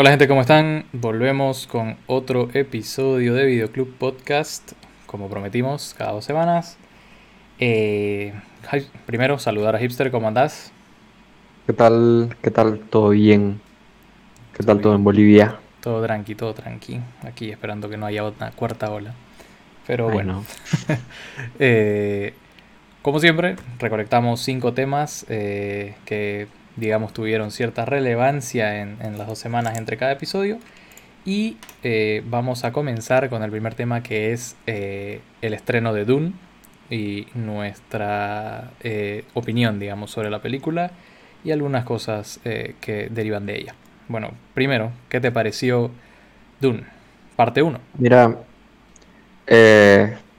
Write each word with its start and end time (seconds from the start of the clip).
Hola 0.00 0.10
gente, 0.10 0.28
¿cómo 0.28 0.42
están? 0.42 0.84
Volvemos 0.92 1.66
con 1.66 1.96
otro 2.06 2.50
episodio 2.54 3.34
de 3.34 3.46
Videoclub 3.46 3.92
Podcast, 3.98 4.74
como 5.06 5.28
prometimos, 5.28 5.92
cada 5.98 6.12
dos 6.12 6.24
semanas. 6.24 6.78
Eh, 7.58 8.32
primero, 9.06 9.40
saludar 9.40 9.74
a 9.74 9.80
Hipster, 9.80 10.12
¿cómo 10.12 10.28
andás? 10.28 10.70
¿Qué 11.66 11.72
tal? 11.72 12.36
¿Qué 12.40 12.52
tal? 12.52 12.78
¿Todo 12.78 13.08
bien? 13.08 13.60
¿Qué 14.56 14.62
tal 14.62 14.80
todo 14.80 14.94
en 14.94 15.02
Bolivia? 15.02 15.56
Todo 15.80 16.00
tranqui, 16.00 16.36
todo 16.36 16.54
tranqui. 16.54 17.00
Aquí 17.24 17.50
esperando 17.50 17.88
que 17.88 17.96
no 17.96 18.06
haya 18.06 18.22
una 18.22 18.52
cuarta 18.52 18.92
ola. 18.92 19.14
Pero 19.84 20.08
bueno. 20.10 20.44
Eh, 21.58 22.34
como 23.02 23.18
siempre, 23.18 23.56
recolectamos 23.80 24.42
cinco 24.42 24.74
temas 24.74 25.26
eh, 25.28 25.96
que 26.04 26.46
digamos, 26.78 27.12
tuvieron 27.12 27.50
cierta 27.50 27.84
relevancia 27.84 28.80
en, 28.80 29.18
las 29.18 29.26
dos 29.26 29.38
semanas 29.38 29.76
entre 29.76 29.96
cada 29.96 30.12
episodio. 30.12 30.58
Y 31.24 31.56
eh, 31.82 32.22
vamos 32.26 32.64
a 32.64 32.72
comenzar 32.72 33.28
con 33.28 33.42
el 33.42 33.50
primer 33.50 33.74
tema 33.74 34.02
que 34.02 34.32
es 34.32 34.56
eh, 34.66 35.20
el 35.42 35.52
estreno 35.52 35.92
de 35.92 36.04
Dune 36.04 36.32
y 36.90 37.26
nuestra 37.34 38.70
eh, 38.82 39.24
opinión, 39.34 39.78
digamos, 39.78 40.10
sobre 40.10 40.30
la 40.30 40.40
película 40.40 40.90
y 41.44 41.50
algunas 41.50 41.84
cosas 41.84 42.40
que 42.42 43.08
derivan 43.10 43.46
de 43.46 43.58
ella. 43.58 43.74
Bueno, 44.08 44.32
primero, 44.54 44.90
¿qué 45.08 45.20
te 45.20 45.30
pareció 45.30 45.90
Dune? 46.60 46.84
Parte 47.36 47.62
1. 47.62 47.78
Mira, 47.98 48.36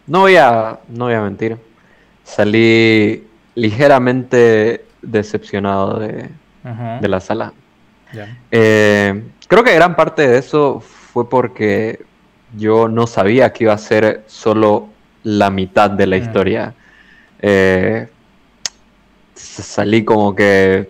no, 0.08 0.20
voy 0.20 0.36
a, 0.36 0.80
no 0.90 1.06
voy 1.06 1.14
a 1.14 1.22
mentir. 1.22 1.58
Salí 2.24 3.24
ligeramente 3.56 4.89
decepcionado 5.02 6.00
de, 6.00 6.30
la 7.02 7.20
sala. 7.20 7.54
Eh, 8.52 9.24
creo 9.48 9.64
que 9.64 9.76
gran 9.76 9.96
parte 9.96 10.28
de 10.28 10.38
eso 10.38 10.80
fue 10.80 11.30
porque 11.30 12.04
yo 12.58 12.88
no 12.88 13.08
sabía 13.08 13.54
que 13.54 13.66
iba 13.66 13.74
a 13.74 13.78
ser 13.78 14.24
solo 14.28 14.90
la 15.24 15.50
mitad 15.50 15.90
de 15.90 16.08
la 16.08 16.18
mm. 16.18 16.22
historia. 16.22 16.74
Eh, 17.42 18.08
salí 19.36 20.04
como 20.04 20.36
que 20.36 20.90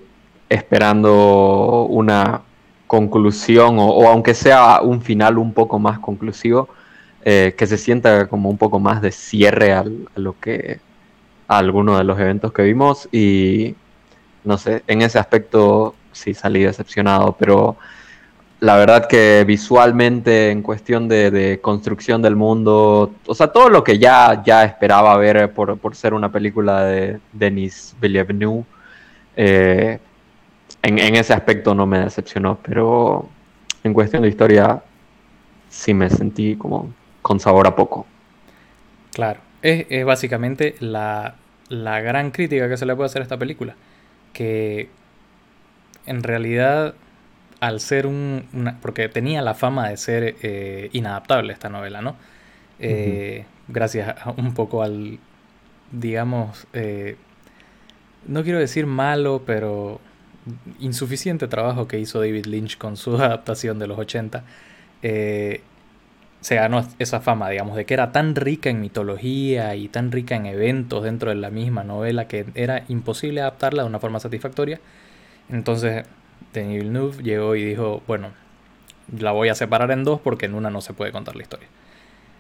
esperando 0.50 1.86
una 1.90 2.42
conclusión 2.88 3.78
o, 3.80 4.08
aunque 4.08 4.34
sea 4.34 4.82
un 4.82 5.02
final 5.02 5.38
un 5.38 5.54
poco 5.54 5.78
más 5.78 6.00
conclusivo, 6.00 6.70
eh, 7.24 7.54
que 7.58 7.68
se 7.68 7.78
sienta 7.78 8.28
como 8.28 8.50
un 8.50 8.58
poco 8.58 8.80
más 8.80 9.02
de 9.02 9.12
cierre 9.12 9.74
a 9.74 9.86
lo 10.16 10.40
que 10.40 10.80
a 11.48 11.58
alguno 11.58 11.98
de 11.98 12.04
los 12.04 12.20
eventos 12.20 12.54
que 12.54 12.64
vimos 12.64 13.10
y 13.12 13.76
no 14.44 14.58
sé, 14.58 14.84
en 14.88 15.02
ese 15.02 15.20
aspecto 15.20 15.96
sí 16.12 16.34
salí 16.34 16.64
decepcionado, 16.64 17.36
pero 17.38 17.78
la 18.60 18.76
verdad 18.76 19.08
que 19.08 19.44
visualmente 19.46 20.52
en 20.52 20.62
cuestión 20.62 21.08
de, 21.08 21.60
construcción 21.62 22.22
del 22.22 22.36
mundo, 22.36 23.14
o 23.26 23.36
sea, 23.36 23.48
todo 23.48 23.70
lo 23.70 23.84
que 23.84 23.98
ya, 23.98 24.44
ya 24.44 24.66
esperaba 24.66 25.16
ver 25.18 25.54
por, 25.54 25.96
ser 25.96 26.14
una 26.14 26.32
película 26.32 26.84
de 26.84 27.20
Denis 27.32 27.96
Villeneuve, 28.02 28.66
eh, 29.38 30.00
en, 30.82 31.16
ese 31.16 31.34
aspecto 31.34 31.74
no 31.74 31.86
me 31.86 32.00
decepcionó, 32.00 32.58
pero 32.62 33.30
en 33.84 33.94
cuestión 33.94 34.24
de 34.24 34.30
historia 34.30 34.82
sí 35.70 35.94
me 35.94 36.10
sentí 36.10 36.56
como 36.56 36.94
con 37.22 37.40
sabor 37.40 37.68
a 37.68 37.76
poco. 37.76 38.06
Claro, 39.14 39.40
es, 39.62 40.06
básicamente 40.06 40.76
la, 40.80 41.36
la 41.70 42.02
gran 42.02 42.32
crítica 42.32 42.68
que 42.68 42.78
se 42.78 42.86
le 42.86 42.96
puede 42.96 43.08
hacer 43.08 43.22
a 43.22 43.24
esta 43.24 43.38
película 43.38 43.76
que 44.34 44.90
en 46.06 46.24
realidad 46.24 46.96
al 47.60 47.80
ser 47.80 48.08
un... 48.08 48.78
porque 48.82 49.10
tenía 49.10 49.42
la 49.42 49.54
fama 49.54 49.90
de 49.90 49.98
ser 49.98 50.36
eh, 50.42 50.90
inadaptable 50.94 51.54
esta 51.54 51.70
novela, 51.70 52.02
¿no? 52.02 52.16
Eh, 52.80 53.46
gracias 53.68 54.16
un 54.38 54.54
poco 54.54 54.82
al, 54.82 55.20
digamos, 55.92 56.68
eh, 56.74 57.18
no 58.26 58.44
quiero 58.44 58.60
decir 58.60 58.86
malo, 58.86 59.44
pero 59.46 60.00
insuficiente 60.80 61.48
trabajo 61.48 61.88
que 61.88 62.00
hizo 62.00 62.20
David 62.20 62.46
Lynch 62.46 62.78
con 62.78 62.96
su 62.96 63.16
adaptación 63.22 63.80
de 63.80 63.88
los 63.88 64.00
80. 64.00 64.44
Se 66.42 66.56
ganó 66.56 66.86
esa 67.00 67.20
fama, 67.20 67.50
digamos, 67.50 67.76
de 67.76 67.86
que 67.86 67.94
era 67.94 68.12
tan 68.12 68.36
rica 68.36 68.70
en 68.70 68.80
mitología 68.80 69.76
y 69.76 69.90
tan 69.90 70.12
rica 70.12 70.36
en 70.36 70.46
eventos 70.46 71.04
dentro 71.04 71.30
de 71.30 71.36
la 71.36 71.50
misma 71.50 71.84
novela 71.84 72.28
que 72.28 72.46
era 72.56 72.84
imposible 72.88 73.42
adaptarla 73.42 73.84
de 73.84 73.90
una 73.90 74.00
forma 74.00 74.20
satisfactoria. 74.20 74.80
Entonces, 75.50 76.06
Denis 76.54 76.78
Villeneuve 76.80 77.24
llegó 77.24 77.56
y 77.56 77.66
dijo, 77.66 78.02
bueno, 78.08 78.30
la 79.18 79.32
voy 79.32 79.50
a 79.50 79.56
separar 79.56 79.92
en 79.92 80.04
dos 80.04 80.22
porque 80.22 80.46
en 80.46 80.56
una 80.56 80.70
no 80.70 80.82
se 80.82 80.94
puede 80.94 81.12
contar 81.12 81.36
la 81.36 81.42
historia. 81.42 81.68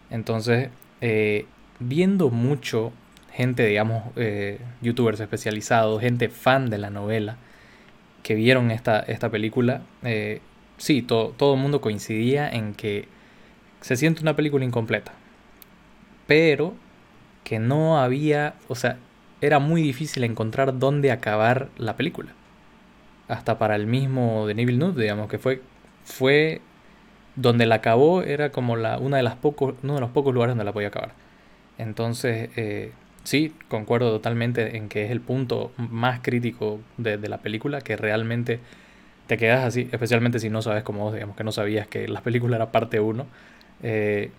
Entonces, 0.09 0.69
eh, 1.01 1.45
viendo 1.79 2.29
mucho 2.29 2.93
gente, 3.33 3.65
digamos, 3.65 4.03
eh, 4.15 4.59
youtubers 4.81 5.19
especializados, 5.19 6.01
gente 6.01 6.29
fan 6.29 6.69
de 6.69 6.77
la 6.77 6.89
novela, 6.89 7.37
que 8.23 8.35
vieron 8.35 8.71
esta, 8.71 8.99
esta 8.99 9.29
película, 9.29 9.81
eh, 10.03 10.41
sí, 10.77 11.01
todo 11.01 11.53
el 11.53 11.59
mundo 11.59 11.81
coincidía 11.81 12.49
en 12.49 12.73
que 12.73 13.07
se 13.81 13.95
siente 13.95 14.21
una 14.21 14.35
película 14.35 14.65
incompleta. 14.65 15.13
Pero 16.27 16.73
que 17.43 17.59
no 17.59 17.99
había, 17.99 18.55
o 18.67 18.75
sea, 18.75 18.97
era 19.41 19.59
muy 19.59 19.81
difícil 19.81 20.23
encontrar 20.23 20.77
dónde 20.77 21.11
acabar 21.11 21.69
la 21.77 21.95
película. 21.95 22.29
Hasta 23.27 23.57
para 23.57 23.75
el 23.75 23.87
mismo 23.87 24.47
de 24.47 24.53
Neville 24.53 24.77
Nude, 24.77 25.01
digamos, 25.03 25.29
que 25.29 25.37
fue, 25.37 25.61
fue 26.03 26.61
donde 27.35 27.65
la 27.65 27.75
acabó, 27.75 28.21
era 28.21 28.51
como 28.51 28.75
la, 28.75 28.97
una 28.97 29.17
de 29.17 29.23
las 29.23 29.35
pocos, 29.35 29.75
uno 29.83 29.95
de 29.95 30.01
los 30.01 30.09
pocos 30.11 30.33
lugares 30.33 30.51
donde 30.51 30.65
la 30.65 30.73
podía 30.73 30.89
acabar. 30.89 31.13
Entonces, 31.77 32.49
eh, 32.55 32.91
sí, 33.23 33.53
concuerdo 33.67 34.11
totalmente 34.11 34.77
en 34.77 34.89
que 34.89 35.05
es 35.05 35.11
el 35.11 35.21
punto 35.21 35.71
más 35.77 36.19
crítico 36.21 36.79
de, 36.97 37.17
la 37.17 37.37
película, 37.37 37.81
que 37.81 37.95
realmente 37.95 38.59
te 39.27 39.37
quedas 39.37 39.63
así, 39.65 39.87
especialmente 39.91 40.39
si 40.39 40.49
no 40.49 40.61
sabes 40.61 40.83
como 40.83 41.05
vos, 41.05 41.13
digamos, 41.13 41.35
que 41.35 41.43
no 41.43 41.51
sabías 41.51 41.87
que 41.87 42.07
la 42.07 42.21
película 42.21 42.57
era 42.57 42.71
parte 42.71 42.99
1 42.99 43.25
eh, 43.83 44.31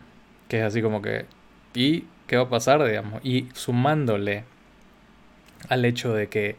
que 0.49 0.59
es 0.59 0.65
así 0.65 0.83
como 0.83 1.01
que, 1.01 1.27
¿y 1.75 2.05
qué 2.27 2.37
va 2.37 2.45
a 2.45 2.49
pasar? 2.49 2.85
Digamos, 2.85 3.21
y 3.25 3.49
sumándole 3.55 4.45
al 5.69 5.85
hecho 5.85 6.13
de 6.13 6.29
que 6.29 6.57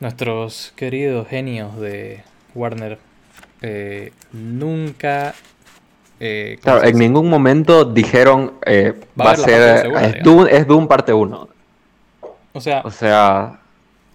nuestros 0.00 0.72
queridos 0.76 1.28
genios 1.28 1.78
de 1.78 2.22
Warner 2.54 2.98
eh, 3.62 4.12
nunca... 4.32 5.34
Eh, 6.18 6.58
claro, 6.62 6.82
en 6.84 6.98
ningún 6.98 7.28
momento 7.28 7.84
dijeron 7.84 8.54
va, 9.20 9.32
a 9.32 9.36
ser... 9.36 9.86
es, 9.86 10.22
Doom, 10.22 10.46
es, 10.50 10.66
Doom, 10.66 10.88
parte 10.88 11.12
1. 11.12 11.48
O 12.52 12.60
sea... 12.60 12.80
O 12.84 12.90
sea... 12.90 13.60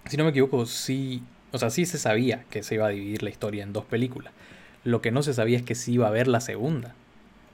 Si 0.08 0.18
no 0.18 0.24
me 0.24 0.32
equivoco, 0.32 0.66
sí... 0.66 1.24
O 1.52 1.58
sea, 1.58 1.70
sí 1.70 1.86
se 1.86 1.98
sabía 1.98 2.46
que 2.50 2.64
se 2.64 2.76
iba 2.76 2.88
a 2.88 2.90
dividir 2.90 3.24
la 3.24 3.30
historia 3.30 3.64
en 3.64 3.74
dos 3.74 3.86
películas. 3.86 4.34
Lo 4.84 5.02
que 5.02 5.12
no 5.12 5.22
se 5.22 5.34
sabía 5.34 5.58
es 5.58 5.64
que 5.64 5.76
sí 5.76 5.94
iba 5.94 6.08
a 6.08 6.10
haber 6.10 6.28
la 6.28 6.42
segunda 6.42 6.96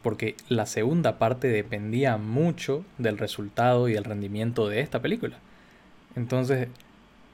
porque 0.07 0.37
la 0.47 0.65
segunda 0.65 1.19
parte 1.19 1.49
dependía 1.49 2.15
mucho 2.15 2.85
del 2.97 3.17
resultado 3.17 3.89
y 3.89 3.95
el 3.95 4.05
rendimiento 4.05 4.69
de 4.69 4.79
esta 4.79 5.01
película. 5.01 5.35
Entonces, 6.15 6.69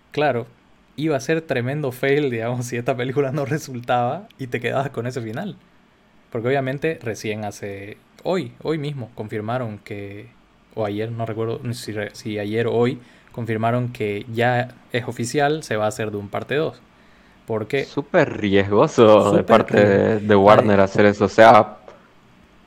claro, 0.09 0.47
iba 0.95 1.15
a 1.15 1.19
ser 1.19 1.43
tremendo 1.43 1.91
fail, 1.91 2.31
digamos, 2.31 2.65
si 2.65 2.77
esta 2.77 2.97
película 2.97 3.31
no 3.31 3.45
resultaba 3.45 4.27
y 4.39 4.47
te 4.47 4.59
quedabas 4.59 4.89
con 4.89 5.05
ese 5.05 5.21
final. 5.21 5.55
Porque 6.31 6.47
obviamente 6.47 6.97
recién 6.99 7.45
hace, 7.45 7.97
hoy, 8.23 8.53
hoy 8.63 8.79
mismo, 8.79 9.11
confirmaron 9.13 9.77
que, 9.77 10.29
o 10.73 10.83
ayer, 10.83 11.11
no 11.11 11.27
recuerdo 11.27 11.61
si, 11.75 11.93
si 12.13 12.39
ayer 12.39 12.65
o 12.65 12.73
hoy, 12.73 12.97
confirmaron 13.31 13.89
que 13.89 14.25
ya 14.33 14.69
es 14.91 15.07
oficial, 15.07 15.61
se 15.61 15.77
va 15.77 15.85
a 15.85 15.89
hacer 15.89 16.09
de 16.09 16.17
un 16.17 16.27
parte 16.27 16.55
2. 16.55 16.81
Porque... 17.45 17.85
Súper 17.85 18.35
riesgoso 18.35 19.31
de 19.31 19.43
parte 19.43 20.19
de, 20.19 20.35
Warner 20.35 20.79
hacer 20.79 21.05
eso. 21.05 21.25
O 21.25 21.29
sea, 21.29 21.82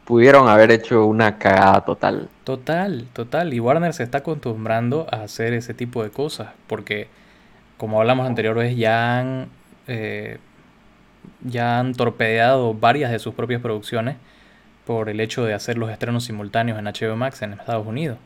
pudieron 0.07 0.49
haber 0.49 0.71
hecho 0.71 1.05
una 1.05 1.37
cagada 1.37 1.85
total. 1.85 2.31
Total, 2.45 3.07
total. 3.13 3.53
Y 3.53 3.61
Warner 3.61 3.93
se 3.93 4.05
está 4.05 4.19
acostumbrando 4.19 5.07
a 5.11 5.25
hacer 5.25 5.53
ese 5.53 5.75
tipo 5.75 6.03
de 6.03 6.11
cosas. 6.11 6.51
Porque, 6.69 7.09
como 7.77 8.01
hablamos 8.01 8.27
anteriormente, 8.27 8.77
ya 8.77 9.19
han, 9.19 9.49
eh, 9.89 10.39
ya 11.43 11.81
han 11.81 11.95
torpedeado 11.95 12.73
varias 12.73 13.11
de 13.11 13.19
sus 13.19 13.35
propias 13.35 13.61
producciones 13.61 14.17
por 14.87 15.09
el 15.09 15.21
hecho 15.21 15.45
de 15.45 15.55
hacer 15.55 15.77
los 15.77 15.91
estrenos 15.91 16.25
simultáneos 16.25 16.79
en 16.79 16.85
HBO 16.85 17.17
Max 17.17 17.43
en 17.43 17.53
Estados 17.53 17.87
Unidos. 17.87 18.19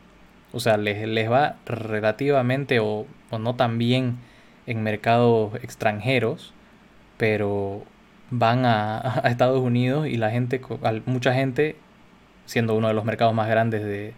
O 0.53 0.59
sea, 0.59 0.77
les, 0.77 1.07
les 1.07 1.31
va 1.31 1.55
relativamente 1.65 2.79
o, 2.79 3.07
o 3.31 3.39
no 3.39 3.55
tan 3.55 3.79
bien 3.79 4.17
en 4.67 4.83
mercados 4.83 5.55
extranjeros, 5.63 6.53
pero 7.17 7.83
van 8.31 8.65
a, 8.65 9.21
Estados 9.25 9.61
Unidos 9.61 10.07
y 10.07 10.17
la 10.17 10.31
gente, 10.31 10.59
mucha 11.05 11.33
gente, 11.33 11.75
siendo 12.45 12.75
uno 12.75 12.87
de 12.87 12.93
los 12.93 13.05
mercados 13.05 13.33
más 13.33 13.47
grandes 13.47 13.83
de, 13.83 14.13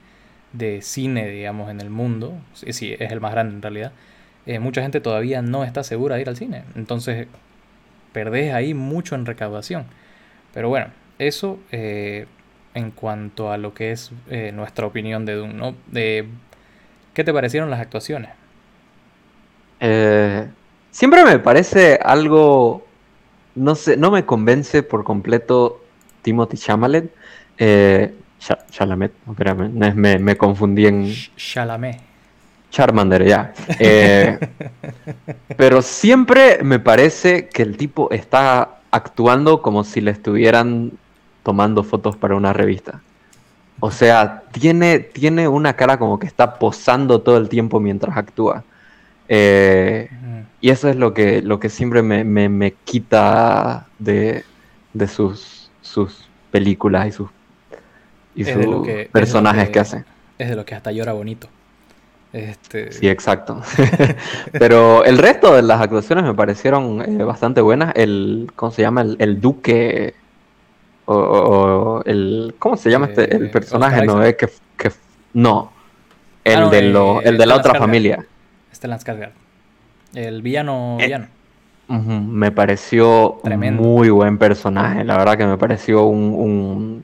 de 0.53 0.81
cine, 0.81 1.27
digamos, 1.27 1.69
en 1.69 1.81
el 1.81 1.89
mundo, 1.89 2.33
sí, 2.53 2.95
es 2.97 3.11
el 3.11 3.19
más 3.19 3.33
grande 3.33 3.55
en 3.55 3.61
realidad, 3.61 3.91
eh, 4.45 4.59
mucha 4.59 4.81
gente 4.81 4.99
todavía 4.99 5.41
no 5.41 5.63
está 5.63 5.83
segura 5.83 6.15
de 6.15 6.21
ir 6.21 6.29
al 6.29 6.35
cine. 6.35 6.63
Entonces, 6.75 7.27
perdés 8.11 8.53
ahí 8.53 8.73
mucho 8.73 9.15
en 9.15 9.25
recaudación. 9.25 9.85
Pero 10.53 10.69
bueno, 10.69 10.87
eso 11.19 11.59
eh, 11.71 12.27
en 12.73 12.91
cuanto 12.91 13.51
a 13.51 13.57
lo 13.57 13.73
que 13.73 13.91
es 13.91 14.11
eh, 14.29 14.51
nuestra 14.53 14.85
opinión 14.85 15.25
de 15.25 15.35
Dune, 15.35 15.53
¿no? 15.53 15.75
De, 15.87 16.27
¿Qué 17.13 17.23
te 17.23 17.33
parecieron 17.33 17.69
las 17.69 17.79
actuaciones? 17.79 18.31
Siempre 20.91 21.25
me 21.25 21.39
parece 21.39 21.99
algo, 22.01 22.87
no 23.55 23.75
sé, 23.75 23.97
no 23.97 24.11
me 24.11 24.25
convence 24.25 24.83
por 24.83 25.03
completo 25.03 25.81
Timothy 26.21 26.57
Chalamet. 26.57 27.13
Eh, 27.57 28.13
Chalamet, 28.71 29.13
espérame, 29.29 29.71
me, 29.95 30.19
me, 30.19 30.37
confundí 30.37 30.85
en... 30.85 31.13
Chalamet. 31.37 32.13
Charmander, 32.73 33.23
ya. 33.25 33.53
Eh, 33.79 34.39
pero 35.57 35.81
siempre 35.83 36.63
me 36.63 36.79
parece 36.79 37.47
que 37.47 37.61
el 37.61 37.77
tipo 37.77 38.09
está 38.09 38.79
actuando 38.89 39.61
como 39.61 39.83
si 39.83 40.01
le 40.01 40.11
estuvieran 40.11 40.91
tomando 41.43 41.83
fotos 41.83 42.17
para 42.17 42.35
una 42.35 42.51
revista. 42.51 43.01
O 43.79 43.91
sea, 43.91 44.43
tiene, 44.51 44.99
tiene 44.99 45.47
una 45.47 45.73
cara 45.75 45.99
como 45.99 46.17
que 46.17 46.25
está 46.25 46.57
posando 46.57 47.21
todo 47.21 47.37
el 47.37 47.47
tiempo 47.47 47.79
mientras 47.79 48.17
actúa. 48.17 48.63
Eh, 49.27 50.09
y 50.61 50.69
eso 50.69 50.89
es 50.89 50.95
lo 50.95 51.13
que, 51.13 51.41
lo 51.41 51.59
que 51.59 51.69
siempre 51.69 52.01
me, 52.01 52.73
quita 52.83 53.87
de, 53.99 54.43
sus, 55.07 55.69
sus 55.81 56.29
películas 56.51 57.07
y 57.07 57.11
sus, 57.11 57.29
y 58.35 58.45
sus 58.45 58.87
personajes 59.11 59.69
que, 59.69 59.79
hace. 59.79 60.03
Es 60.37 60.49
de 60.49 60.55
lo 60.55 60.65
que 60.65 60.75
hasta 60.75 60.91
llora 60.91 61.13
bonito. 61.13 61.49
Este... 62.31 62.91
Sí, 62.91 63.07
exacto. 63.07 63.61
Pero 64.53 65.05
el 65.05 65.17
resto 65.19 65.53
de 65.53 65.61
las 65.61 65.81
actuaciones 65.81 66.25
me 66.25 66.33
parecieron 66.33 67.01
eh, 67.01 67.23
bastante 67.23 67.61
buenas. 67.61 67.93
El, 67.95 68.51
¿cómo 68.55 68.71
se 68.71 68.81
llama? 68.81 69.01
El, 69.01 69.39
duque 69.39 70.15
o, 71.05 72.01
el 72.05 72.55
¿cómo 72.57 72.77
se 72.77 72.89
llama 72.89 73.07
este 73.07 73.35
el 73.35 73.47
eh, 73.47 73.49
personaje 73.49 74.05
no 74.05 74.21
que, 74.21 74.49
que 74.77 74.91
no 75.33 75.71
el 76.43 76.63
ah, 76.63 76.69
de 76.69 76.81
lo, 76.83 77.21
el 77.21 77.37
de 77.37 77.45
la 77.45 77.55
otra 77.55 77.75
familia 77.75 78.25
Stellan 78.73 78.99
Skarsgård 78.99 79.31
el 80.13 80.41
villano 80.41 80.97
eh, 80.99 81.05
villano 81.05 81.27
me 81.87 82.51
pareció 82.51 83.39
un 83.43 83.75
muy 83.75 84.09
buen 84.09 84.37
personaje 84.37 85.03
la 85.03 85.17
verdad 85.17 85.37
que 85.37 85.45
me 85.45 85.57
pareció 85.57 86.05
un 86.05 87.03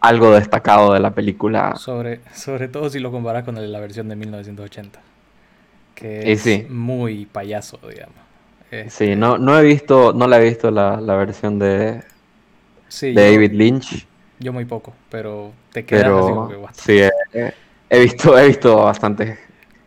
algo 0.00 0.32
destacado 0.32 0.92
de 0.92 1.00
la 1.00 1.10
película. 1.12 1.74
Sobre, 1.76 2.20
sobre 2.32 2.68
todo 2.68 2.90
si 2.90 2.98
lo 2.98 3.10
comparas 3.10 3.44
con 3.44 3.54
la 3.72 3.80
versión 3.80 4.08
de 4.08 4.16
1980. 4.16 5.00
Que 5.94 6.32
es 6.32 6.70
muy 6.70 7.26
payaso, 7.26 7.78
digamos. 7.88 8.16
Sí, 8.88 9.16
no, 9.16 9.38
no 9.38 9.58
he 9.58 9.62
visto, 9.62 10.12
no 10.12 10.26
la 10.26 10.38
he 10.38 10.44
visto 10.44 10.70
la, 10.70 10.98
versión 11.16 11.58
de, 11.58 12.02
David 13.00 13.52
Lynch. 13.52 14.06
Yo 14.38 14.52
muy 14.52 14.66
poco, 14.66 14.92
pero 15.08 15.52
te 15.72 15.84
queda 15.86 16.02
pero, 16.02 16.68
Sí, 16.72 17.00
he, 17.88 18.00
visto, 18.00 18.38
he 18.38 18.48
visto 18.48 18.76
bastantes 18.76 19.38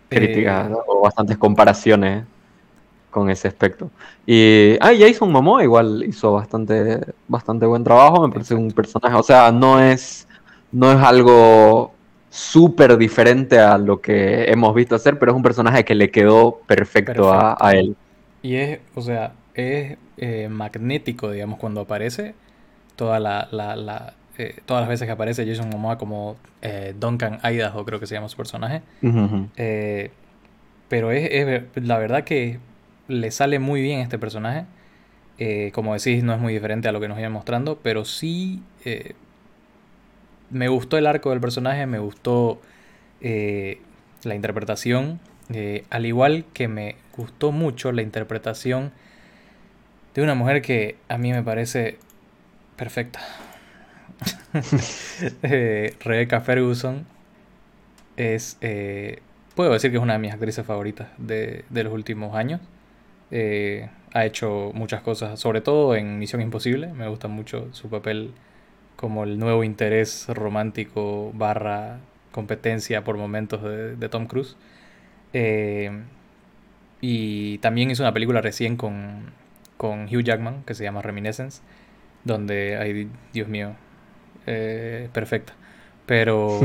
críticas 0.09 0.69
eh, 0.69 0.75
o 0.87 1.01
bastantes 1.01 1.37
comparaciones 1.37 2.25
con 3.09 3.29
ese 3.29 3.47
aspecto. 3.47 3.89
Y 4.25 4.75
ah, 4.81 4.91
Jason 4.97 5.31
Momoa 5.31 5.63
igual 5.63 6.03
hizo 6.07 6.33
bastante, 6.33 6.99
bastante 7.27 7.65
buen 7.65 7.83
trabajo, 7.83 8.27
me 8.27 8.33
parece 8.33 8.55
un 8.55 8.71
personaje, 8.71 9.15
o 9.15 9.23
sea, 9.23 9.51
no 9.51 9.81
es, 9.81 10.27
no 10.71 10.91
es 10.91 10.99
algo 10.99 11.93
súper 12.29 12.97
diferente 12.97 13.57
a 13.59 13.77
lo 13.77 14.01
que 14.01 14.45
hemos 14.45 14.73
visto 14.75 14.95
hacer, 14.95 15.17
pero 15.17 15.31
es 15.31 15.35
un 15.35 15.43
personaje 15.43 15.83
que 15.83 15.95
le 15.95 16.11
quedó 16.11 16.59
perfecto, 16.67 17.31
A, 17.33 17.71
él. 17.73 17.95
Y 18.41 18.55
es, 18.55 18.79
o 18.95 19.01
sea, 19.01 19.33
es 19.55 19.97
eh, 20.17 20.47
magnético, 20.49 21.31
digamos, 21.31 21.59
cuando 21.59 21.81
aparece, 21.81 22.35
toda 22.95 23.19
la, 23.19 23.47
la, 23.51 24.13
eh, 24.39 24.55
todas 24.65 24.81
las 24.81 24.89
veces 24.89 25.05
que 25.05 25.11
aparece 25.11 25.45
Jason 25.45 25.69
Momoa 25.69 25.99
como 25.99 26.37
eh, 26.61 26.95
Duncan 26.99 27.39
Idaho, 27.43 27.85
creo 27.85 27.99
que 27.99 28.07
se 28.07 28.15
llama 28.15 28.29
su 28.29 28.37
personaje. 28.37 28.81
pero 30.87 31.11
es, 31.11 31.29
es, 31.31 31.85
la 31.85 31.99
verdad 31.99 32.23
que 32.23 32.59
le 33.07 33.31
sale 33.31 33.59
muy 33.59 33.81
bien 33.81 33.99
este 33.99 34.17
personaje. 34.17 34.65
Eh, 35.39 35.71
como 35.73 35.93
decís, 35.93 36.21
no 36.21 36.33
es 36.33 36.39
muy 36.39 36.53
diferente 36.53 36.89
a 36.89 36.91
lo 36.91 36.99
que 36.99 37.07
nos 37.07 37.17
iban 37.17 37.31
mostrando, 37.31 37.79
pero 37.81 38.03
sí 38.03 38.61
eh, 38.83 39.13
me 40.49 40.67
gustó 40.67 40.97
el 40.97 41.07
arco 41.07 41.29
del 41.29 41.39
personaje, 41.39 41.85
me 41.85 41.99
gustó 41.99 42.59
eh, 43.21 43.79
la 44.23 44.35
interpretación, 44.35 45.19
al 45.89 46.05
igual 46.05 46.45
que 46.53 46.67
me 46.67 46.95
gustó 47.17 47.51
mucho 47.51 47.91
la 47.91 48.03
interpretación 48.03 48.91
de 50.13 50.21
una 50.21 50.35
mujer 50.35 50.61
que 50.61 50.97
a 51.07 51.17
mí 51.17 51.31
me 51.31 51.41
parece 51.41 51.97
perfecta. 52.75 53.19
Rebecca 55.41 56.41
Ferguson 56.41 57.05
es, 58.17 58.57
puedo 59.55 59.71
decir 59.71 59.91
que 59.91 59.97
es 59.97 60.03
una 60.03 60.13
de 60.13 60.19
mis 60.19 60.33
actrices 60.33 60.65
favoritas 60.65 61.07
de 61.17 61.63
los 61.69 61.93
últimos 61.93 62.35
años. 62.35 62.61
Eh, 63.31 63.89
ha 64.13 64.25
hecho 64.25 64.71
muchas 64.73 65.01
cosas, 65.01 65.39
sobre 65.39 65.61
todo 65.61 65.95
en 65.95 66.19
Misión 66.19 66.41
Imposible. 66.41 66.87
Me 66.93 67.07
gusta 67.07 67.27
mucho 67.27 67.67
su 67.73 67.89
papel 67.89 68.33
como 68.95 69.23
el 69.23 69.39
nuevo 69.39 69.63
interés 69.63 70.27
romántico 70.29 71.31
barra 71.33 71.99
competencia 72.31 73.03
por 73.03 73.17
momentos 73.17 73.61
de, 73.63 74.09
Tom 74.09 74.27
Cruise. 74.27 74.57
Eh, 75.33 75.91
y 77.01 77.59
también 77.59 77.91
hizo 77.91 78.03
una 78.03 78.13
película 78.13 78.41
recién 78.41 78.77
con, 78.77 79.31
con 79.77 80.05
Hugh 80.05 80.23
Jackman 80.23 80.63
que 80.63 80.73
se 80.73 80.83
llama 80.83 81.01
Reminiscence, 81.01 81.61
donde, 82.23 82.77
ay 82.77 83.09
Dios 83.31 83.47
mío, 83.47 83.75
eh, 84.47 85.09
perfecta. 85.13 85.53
Pero 86.05 86.59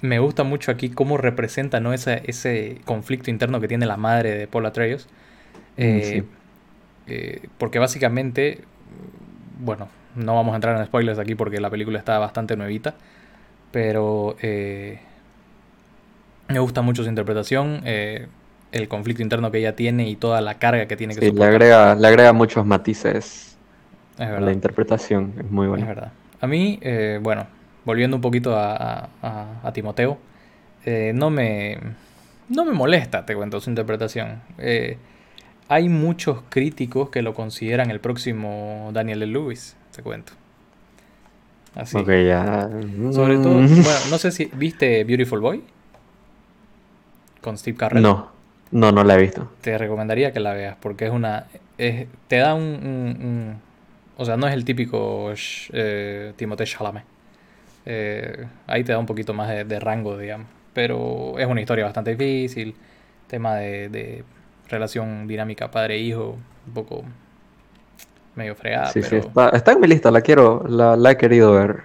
me 0.00 0.18
gusta 0.20 0.42
mucho 0.42 0.70
aquí 0.70 0.88
cómo 0.88 1.18
representa 1.18 1.80
¿no? 1.80 1.92
ese, 1.92 2.22
ese 2.24 2.80
conflicto 2.86 3.30
interno 3.30 3.60
que 3.60 3.68
tiene 3.68 3.84
la 3.84 3.98
madre 3.98 4.34
de 4.34 4.46
Paul 4.46 4.64
Atreides 4.64 5.06
Mm, 5.76 5.82
eh, 5.82 6.24
eh, 7.06 7.48
porque 7.58 7.78
básicamente, 7.78 8.60
bueno, 9.60 9.88
no 10.14 10.34
vamos 10.34 10.52
a 10.52 10.56
entrar 10.56 10.76
en 10.78 10.86
spoilers 10.86 11.18
aquí 11.18 11.34
porque 11.34 11.60
la 11.60 11.70
película 11.70 11.98
está 11.98 12.18
bastante 12.18 12.56
nuevita, 12.56 12.94
pero 13.72 14.36
eh, 14.40 14.98
me 16.48 16.58
gusta 16.58 16.80
mucho 16.82 17.02
su 17.02 17.08
interpretación, 17.08 17.82
el 17.84 18.88
conflicto 18.88 19.22
interno 19.22 19.50
que 19.50 19.58
ella 19.58 19.76
tiene 19.76 20.08
y 20.08 20.16
toda 20.16 20.40
la 20.40 20.54
carga 20.54 20.86
que 20.86 20.96
tiene 20.96 21.14
que 21.14 21.20
sí, 21.20 21.32
le 21.32 21.44
agrega, 21.44 21.94
le 21.94 22.08
agrega 22.08 22.32
muchos 22.32 22.64
matices 22.64 23.56
a 24.18 24.40
la 24.40 24.52
interpretación, 24.52 25.34
es 25.38 25.50
muy 25.50 25.66
buena. 25.66 25.82
Es 25.84 25.88
verdad. 25.88 26.12
A 26.40 26.46
mí, 26.46 26.78
bueno, 27.20 27.46
volviendo 27.84 28.16
un 28.16 28.22
poquito 28.22 28.56
a, 28.56 29.08
a 29.62 29.72
Timoteo, 29.72 30.18
no 31.14 31.30
me... 31.30 31.78
No 32.48 32.64
me 32.64 32.72
molesta, 32.72 33.26
te 33.26 33.34
cuento, 33.34 33.60
su 33.60 33.70
interpretación. 33.70 34.40
Eh, 34.58 34.98
hay 35.68 35.88
muchos 35.88 36.42
críticos 36.48 37.10
que 37.10 37.22
lo 37.22 37.34
consideran 37.34 37.90
el 37.90 37.98
próximo 37.98 38.90
Daniel 38.92 39.20
de 39.20 39.26
Lewis, 39.26 39.76
te 39.94 40.02
cuento. 40.02 40.32
Así. 41.74 41.96
Ok, 41.96 42.08
ya. 42.24 42.70
Sobre 43.10 43.36
todo, 43.38 43.54
mm. 43.54 43.66
bueno, 43.82 43.98
no 44.10 44.18
sé 44.18 44.30
si 44.30 44.46
viste 44.54 45.02
Beautiful 45.04 45.40
Boy 45.40 45.64
con 47.40 47.58
Steve 47.58 47.76
Carell. 47.76 48.00
No, 48.00 48.30
no, 48.70 48.92
no 48.92 49.02
la 49.02 49.14
he 49.14 49.18
visto. 49.18 49.50
Te 49.60 49.76
recomendaría 49.76 50.32
que 50.32 50.40
la 50.40 50.52
veas 50.52 50.76
porque 50.80 51.06
es 51.06 51.10
una, 51.10 51.46
te 51.76 52.36
da 52.36 52.54
un, 52.54 53.56
o 54.16 54.24
sea, 54.24 54.36
no 54.36 54.46
es 54.46 54.54
el 54.54 54.64
típico 54.64 55.32
eh, 55.72 56.32
Timothée 56.36 56.66
Chalamet. 56.66 57.04
Eh, 57.84 58.46
ahí 58.66 58.82
te 58.82 58.92
da 58.92 58.98
un 58.98 59.06
poquito 59.06 59.34
más 59.34 59.48
de, 59.48 59.80
rango, 59.80 60.18
digamos. 60.18 60.48
Pero 60.72 61.38
es 61.38 61.46
una 61.46 61.60
historia 61.60 61.84
bastante 61.84 62.14
difícil, 62.14 62.74
tema 63.28 63.56
de 63.56 64.24
relación 64.68 65.26
dinámica 65.26 65.70
padre-hijo, 65.70 66.36
un 66.66 66.74
poco 66.74 67.04
medio 68.34 68.54
fregada. 68.54 68.86
Sí, 68.86 69.02
sí, 69.02 69.16
está, 69.16 69.72
en 69.72 69.80
mi 69.80 69.88
lista, 69.88 70.10
la 70.10 70.20
quiero, 70.20 70.64
la, 70.68 71.10
he 71.10 71.16
querido 71.16 71.52
ver. 71.52 71.84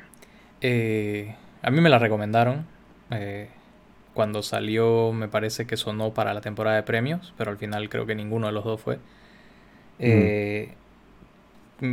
Eh, 0.59 1.35
a 1.61 1.71
mí 1.71 1.81
me 1.81 1.89
la 1.89 1.99
recomendaron. 1.99 2.65
Eh, 3.11 3.49
cuando 4.13 4.43
salió 4.43 5.13
me 5.13 5.27
parece 5.29 5.65
que 5.65 5.77
sonó 5.77 6.13
para 6.13 6.33
la 6.33 6.41
temporada 6.41 6.75
de 6.75 6.83
premios, 6.83 7.33
pero 7.37 7.51
al 7.51 7.57
final 7.57 7.89
creo 7.89 8.05
que 8.05 8.15
ninguno 8.15 8.47
de 8.47 8.53
los 8.53 8.65
dos 8.65 8.81
fue. 8.81 8.99
Eh, 9.99 10.69
mm, 10.69 10.80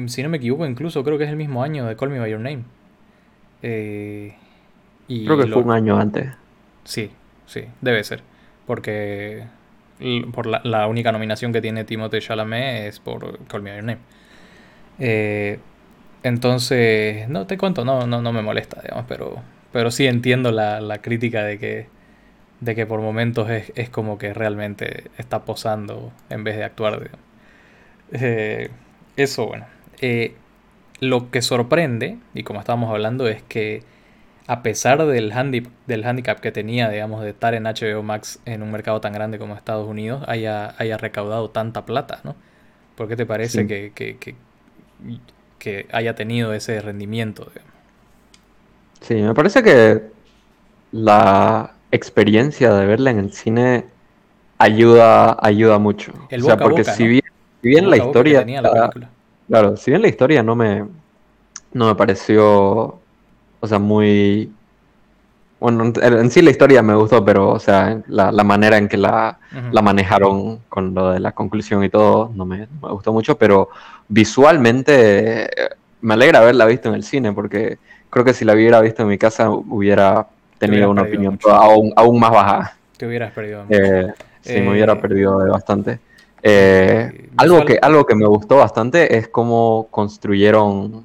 si 0.07 0.23
no 0.23 0.28
me 0.28 0.37
equivoco, 0.37 0.66
incluso 0.66 1.02
creo 1.04 1.18
que 1.18 1.25
es 1.25 1.30
el 1.30 1.37
mismo 1.37 1.62
año 1.62 1.87
de 1.87 1.97
Call 1.97 2.11
Me 2.11 2.18
By 2.18 2.30
Your 2.30 2.40
Name. 2.40 2.64
y 5.09 5.25
creo 5.25 5.38
que 5.38 5.47
fue 5.47 5.62
un 5.62 5.71
año 5.71 5.99
antes. 5.99 6.30
Sí, 6.85 7.11
sí, 7.47 7.64
debe 7.80 8.04
ser. 8.04 8.23
Porque 8.66 9.45
por 10.33 10.47
la, 10.47 10.87
única 10.87 11.11
nominación 11.11 11.52
que 11.52 11.61
tiene 11.61 11.85
Timothée 11.85 12.21
Chalamet 12.21 12.87
es 12.87 13.00
por 13.00 13.38
Call 13.47 13.62
Me 13.62 13.75
Your 13.75 13.85
Name. 13.85 13.99
Eh, 14.99 15.59
entonces, 16.23 17.28
no 17.28 17.47
te 17.47 17.59
cuento, 17.59 17.85
no, 17.85 18.07
no, 18.07 18.21
no 18.21 18.33
me 18.33 18.42
molesta, 18.42 18.80
digamos, 18.83 19.04
pero, 19.09 19.42
pero 19.73 19.90
sí 19.90 20.07
entiendo 20.07 20.50
la, 20.52 20.99
crítica 21.02 21.45
de 21.45 21.59
que, 21.59 21.87
de 22.61 22.75
que 22.75 22.87
por 22.87 23.00
momentos 23.00 23.49
es, 23.50 23.90
como 23.90 24.18
que 24.18 24.35
realmente 24.35 25.11
está 25.16 25.45
posando 25.45 26.12
en 26.30 26.45
vez 26.45 26.57
de 26.57 26.64
actuar. 26.64 27.11
Eh, 28.12 28.71
eso, 29.16 29.47
bueno. 29.47 29.66
Eh, 30.00 30.35
lo 31.00 31.31
que 31.31 31.43
sorprende, 31.43 32.19
y 32.35 32.43
como 32.43 32.61
estábamos 32.61 32.90
hablando, 32.90 33.28
es 33.28 33.43
que 33.43 33.83
a 34.47 34.62
pesar 34.62 35.05
del, 35.05 35.33
del 35.87 36.05
handicap 36.05 36.40
que 36.40 36.50
tenía, 36.50 36.88
digamos, 36.88 37.23
de 37.23 37.31
estar 37.31 37.55
en 37.55 37.64
HBO 37.64 38.02
Max 38.02 38.40
en 38.47 38.62
un 38.62 38.73
mercado 38.73 39.00
tan 39.00 39.12
grande 39.12 39.38
como 39.38 39.55
Estados 39.55 39.87
Unidos, 39.87 40.25
haya, 40.26 40.75
haya 40.78 40.97
recaudado 40.97 41.50
tanta 41.50 41.85
plata, 41.85 42.21
¿no? 42.25 42.35
¿Por 42.97 43.09
qué 43.09 43.17
te 43.17 43.26
parece 43.26 43.67
que, 43.67 43.93
que, 45.59 45.87
haya 45.93 46.14
tenido 46.14 46.55
ese 46.55 46.81
rendimiento? 46.81 47.52
Sí, 49.02 49.14
me 49.14 49.35
parece 49.35 49.62
que 49.62 50.02
la 50.93 51.75
experiencia 51.93 52.73
de 52.73 52.87
verla 52.87 53.11
en 53.11 53.19
el 53.19 53.33
cine 53.33 53.85
ayuda, 54.57 55.37
ayuda 55.40 55.78
mucho. 55.78 56.12
o 56.33 56.40
sea, 56.40 56.57
porque 56.57 56.85
si, 56.85 57.07
bien, 57.07 57.25
si 57.62 57.69
bien 57.69 57.90
la 57.90 57.99
historia... 57.99 58.45
claro, 59.49 59.76
si 59.76 59.90
bien 59.90 60.02
la 60.02 60.09
historia 60.09 60.43
no 60.43 60.55
me, 60.55 60.85
no 61.73 61.87
me 61.87 61.95
pareció 61.95 63.00
o 63.61 63.67
sea, 63.67 63.78
muy... 63.78 64.52
Bueno, 65.61 65.93
en 66.00 66.31
sí 66.31 66.40
la 66.40 66.50
historia 66.50 66.83
me 66.83 66.95
gustó, 66.95 67.25
pero, 67.25 67.49
o 67.49 67.59
sea, 67.59 68.00
la, 68.07 68.31
manera 68.45 68.78
en 68.78 68.87
que 68.87 68.97
la, 68.97 69.38
manejaron 69.83 70.61
con 70.69 70.95
lo 70.95 71.11
de 71.11 71.19
la 71.19 71.33
conclusión 71.33 71.83
y 71.83 71.88
todo, 71.88 72.31
no 72.33 72.45
me, 72.45 72.69
gustó 72.81 73.12
mucho, 73.12 73.37
pero 73.37 73.69
visualmente 74.07 75.47
eh, 75.47 75.69
me 76.00 76.14
alegra 76.14 76.38
haberla 76.38 76.64
visto 76.64 76.88
en 76.88 76.95
el 76.95 77.02
cine, 77.02 77.33
porque 77.33 77.78
creo 78.09 78.25
que 78.25 78.35
si 78.35 78.45
la 78.45 78.55
hubiera 78.55 78.81
visto 78.81 79.02
en 79.02 79.09
mi 79.09 79.19
casa 79.19 79.50
hubiera 79.50 80.28
tenido 80.59 80.90
una 80.90 81.02
opinión 81.02 81.37
aún, 81.50 81.93
aún, 81.97 82.21
más 82.21 82.31
baja. 82.31 82.76
Te 82.97 83.09
hubieras 83.09 83.33
perdido. 83.33 83.64
Eh, 83.69 84.12
sí, 84.43 84.61
me 84.61 84.71
hubiera 84.71 84.93
eh, 84.93 84.97
perdido 84.97 85.38
bastante. 85.49 85.99
Algo, 87.37 87.64
que, 87.64 87.78
algo 87.80 88.07
que 88.07 88.14
me 88.14 88.26
gustó 88.26 88.57
bastante 88.57 89.16
es 89.16 89.28
cómo 89.28 89.88
construyeron 89.90 91.04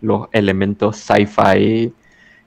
los 0.00 0.28
elementos 0.32 0.96
sci-fi. 0.96 1.92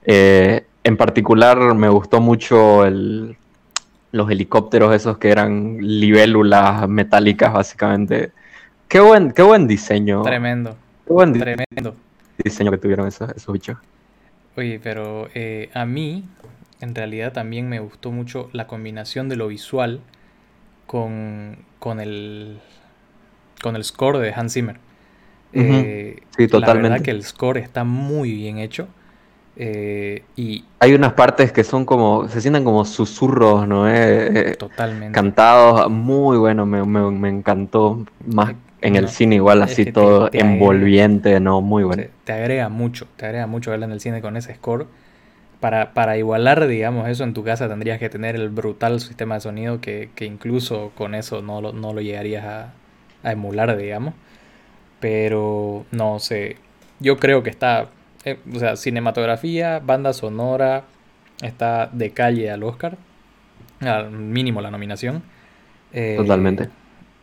Eh, 0.06 0.66
en 0.84 0.98
particular 0.98 1.58
me 1.76 1.90
gustó 1.90 2.22
mucho 2.22 2.86
los 2.90 4.32
helicópteros 4.32 4.96
esos 4.96 5.18
que 5.18 5.30
eran 5.30 5.78
libélulas 5.80 6.88
metálicas 6.88 7.52
básicamente. 7.54 8.32
Qué 8.88 9.00
buen, 9.00 9.32
qué 9.32 9.42
buen 9.42 9.68
diseño. 9.68 10.22
Tremendo. 10.22 10.78
Qué 11.06 11.14
buen 11.14 11.34
Tremendo. 11.34 11.96
diseño 12.38 12.72
que 12.72 12.78
tuvieron 12.78 13.08
esos, 13.08 13.30
esos 13.32 13.52
bichos. 13.52 13.78
Oye, 14.56 14.80
pero 14.82 15.28
eh, 15.34 15.70
a 15.74 15.86
mí 15.86 16.24
en 16.80 16.96
realidad 16.96 17.34
también 17.34 17.68
me 17.70 17.80
gustó 17.80 18.12
mucho 18.12 18.50
la 18.54 18.68
combinación 18.68 19.30
de 19.30 19.36
lo 19.36 19.48
visual 19.48 20.00
con, 20.86 21.58
con 21.80 22.00
el 22.00 22.60
con 23.62 23.76
el 23.76 23.84
score 23.84 24.20
de 24.20 24.34
Hans 24.34 24.54
Zimmer. 24.54 24.78
Eh, 25.54 26.22
sí, 26.36 26.48
totalmente. 26.48 26.84
La 26.84 26.90
verdad 26.90 27.06
que 27.06 27.12
el 27.12 27.24
score 27.24 27.58
está 27.58 27.84
muy 27.84 28.32
bien 28.32 28.58
hecho. 28.60 28.88
Eh, 29.60 30.24
y 30.36 30.66
hay 30.80 30.94
unas 30.94 31.14
partes 31.14 31.52
que 31.52 31.64
son 31.64 31.86
como, 31.86 32.30
se 32.30 32.42
sienten 32.42 32.64
como 32.64 32.86
susurros, 32.86 33.68
¿no? 33.68 33.90
Eh, 33.90 34.56
totalmente. 34.58 35.14
Cantados, 35.14 35.90
muy 35.90 36.38
bueno, 36.38 36.66
me, 36.66 37.30
encantó. 37.30 38.06
Más 38.26 38.54
en 38.82 38.96
el 38.96 39.10
cine 39.10 39.36
igual, 39.36 39.64
así 39.64 39.92
todo 39.92 40.30
envolviente, 40.32 41.40
¿no? 41.40 41.62
Muy 41.62 41.84
bueno. 41.84 42.04
Te, 42.24 42.34
agrega 42.34 42.70
mucho, 42.70 43.08
te 43.16 43.26
agrega 43.26 43.48
mucho 43.48 43.72
verla 43.72 43.88
en 43.88 43.94
el 43.94 44.00
cine 44.00 44.22
con 44.22 44.38
ese 44.38 44.54
score. 44.54 44.86
Para, 45.60 45.94
para, 45.94 46.18
igualar, 46.18 46.68
digamos, 46.68 47.08
eso 47.10 47.24
en 47.24 47.34
tu 47.34 47.44
casa 47.44 47.68
tendrías 47.68 47.98
que 47.98 48.10
tener 48.10 48.36
el 48.36 48.50
brutal 48.50 49.00
sistema 49.00 49.36
de 49.36 49.42
sonido 49.42 49.82
que, 49.82 50.10
incluso 50.20 50.92
con 50.94 51.16
eso 51.16 51.42
no 51.42 51.62
lo, 51.62 51.74
no 51.74 51.94
lo 51.94 52.02
llegarías 52.02 52.46
a, 52.46 52.74
a 53.24 53.32
emular, 53.32 53.76
digamos. 53.76 54.14
Pero 55.00 55.86
no 55.92 56.20
sé. 56.20 56.58
Yo 57.00 57.18
creo 57.18 57.44
que 57.44 57.50
está. 57.50 57.90
Eh, 58.24 58.40
o 58.54 58.60
sea, 58.60 58.76
cinematografía, 58.76 59.80
banda 59.80 60.14
sonora. 60.14 60.86
Está 61.42 61.88
de 61.92 62.12
calle 62.12 62.50
al 62.50 62.64
Oscar. 62.64 62.98
Al 63.82 64.12
mínimo 64.12 64.62
la 64.62 64.72
nominación. 64.72 65.24
Eh, 65.94 66.16
Totalmente. 66.18 66.70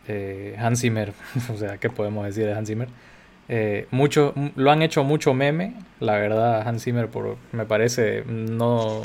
Eh, 0.07 0.55
Hans 0.57 0.81
Zimmer. 0.81 1.13
o 1.53 1.57
sea, 1.57 1.77
¿qué 1.77 1.89
podemos 1.89 2.25
decir 2.25 2.45
de 2.45 2.53
Hans 2.53 2.69
Zimmer? 2.69 2.87
Mucho, 3.91 4.33
lo 4.55 4.71
han 4.71 4.81
hecho 4.81 5.03
mucho 5.03 5.33
meme. 5.33 5.75
La 5.99 6.13
verdad, 6.13 6.67
Hans 6.67 6.83
Zimmer, 6.83 7.09
por, 7.09 7.37
me 7.51 7.65
parece. 7.65 8.23
No. 8.25 9.01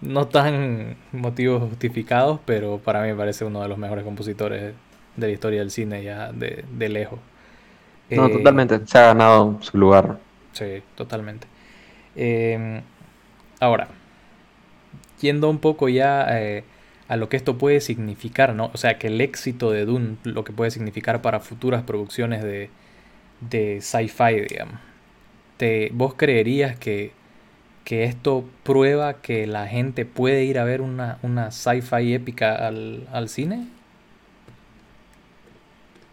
No 0.00 0.26
tan 0.26 0.96
motivos 1.12 1.62
justificados, 1.62 2.40
pero 2.44 2.78
para 2.78 3.02
mí 3.02 3.08
me 3.08 3.14
parece 3.14 3.44
uno 3.44 3.62
de 3.62 3.68
los 3.68 3.78
mejores 3.78 4.04
compositores 4.04 4.74
de 5.16 5.26
la 5.26 5.32
historia 5.32 5.60
del 5.60 5.70
cine 5.70 6.02
ya 6.02 6.32
de, 6.32 6.64
de 6.72 6.88
lejos. 6.88 7.20
No, 8.10 8.26
eh, 8.26 8.30
totalmente. 8.30 8.80
Se 8.86 8.98
ha 8.98 9.02
ganado 9.06 9.58
su 9.60 9.78
lugar. 9.78 10.18
Sí, 10.52 10.82
totalmente. 10.94 11.46
Em, 12.14 12.82
ahora, 13.60 13.88
yendo 15.20 15.48
un 15.48 15.58
poco 15.58 15.88
ya 15.88 16.26
eh, 16.38 16.64
a 17.08 17.16
lo 17.16 17.28
que 17.28 17.36
esto 17.36 17.58
puede 17.58 17.80
significar, 17.80 18.54
¿no? 18.54 18.70
O 18.74 18.76
sea, 18.76 18.98
que 18.98 19.06
el 19.08 19.20
éxito 19.20 19.70
de 19.70 19.84
Dune, 19.84 20.16
lo 20.24 20.44
que 20.44 20.52
puede 20.52 20.70
significar 20.70 21.22
para 21.22 21.40
futuras 21.40 21.82
producciones 21.82 22.42
de, 22.42 22.70
de 23.48 23.80
sci-fi, 23.80 24.40
digamos. 24.48 24.80
Te, 25.56 25.90
¿Vos 25.92 26.14
creerías 26.14 26.78
que, 26.78 27.12
que, 27.84 28.04
esto 28.04 28.44
prueba 28.62 29.14
que 29.14 29.46
la 29.46 29.66
gente 29.66 30.04
puede 30.06 30.44
ir 30.44 30.58
a 30.58 30.64
ver 30.64 30.80
una, 30.80 31.18
una 31.22 31.50
sci-fi 31.50 32.14
épica 32.14 32.54
al, 32.54 33.06
al 33.12 33.28
cine? 33.28 33.68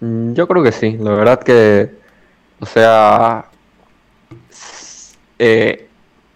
Mm, 0.02 0.34
yo 0.34 0.48
creo 0.48 0.64
que 0.64 0.72
sí, 0.72 0.98
la 1.00 1.12
verdad 1.12 1.42
que, 1.42 1.92
o 2.60 2.66
sea, 2.66 3.46
eh, 5.38 5.88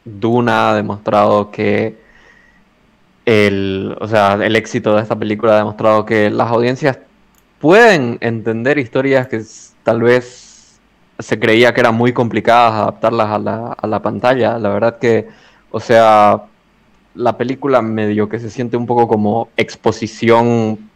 Duna 0.06 0.72
ha 0.72 0.76
demostrado 0.76 1.52
que 1.52 1.98
el, 3.26 3.96
o 4.00 4.08
sea, 4.08 4.34
el 4.34 4.56
éxito 4.56 4.96
de 4.96 5.02
esta 5.02 5.18
película 5.18 5.54
ha 5.54 5.58
demostrado 5.58 6.06
que 6.06 6.30
las 6.30 6.50
audiencias 6.50 7.00
pueden 7.60 8.18
entender 8.22 8.78
historias 8.78 9.28
que 9.28 9.42
tal 9.84 10.02
vez 10.02 10.43
se 11.20 11.39
creía 11.39 11.74
que 11.74 11.82
eran 11.82 11.96
muy 11.96 12.13
complicadas 12.13 12.74
adaptarlas 12.74 13.29
a 13.29 13.39
la, 13.39 13.74
a 13.74 13.88
la 13.88 14.01
pantalla. 14.01 14.58
La 14.58 14.70
verdad 14.70 15.00
que, 15.00 15.27
o 15.72 15.79
sea, 15.79 16.43
la 17.15 17.38
película 17.38 17.82
medio 17.82 18.29
que 18.29 18.39
se 18.39 18.50
siente 18.50 18.77
un 18.77 18.86
poco 18.86 19.08
como 19.08 19.50
exposición 19.58 20.89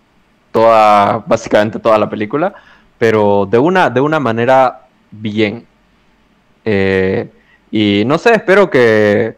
toda, 0.51 1.19
básicamente 1.19 1.79
toda 1.79 1.97
la 1.97 2.09
película, 2.09 2.53
pero 2.97 3.47
de 3.49 3.59
una, 3.59 3.89
de 3.89 4.01
una 4.01 4.19
manera 4.19 4.87
bien. 5.11 5.65
Eh, 6.65 7.29
y 7.71 8.03
no 8.05 8.17
sé, 8.17 8.33
espero 8.33 8.69
que 8.69 9.37